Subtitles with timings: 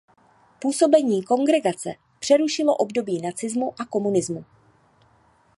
[0.59, 4.45] Působení kongregace přerušilo období nacismu a komunismu.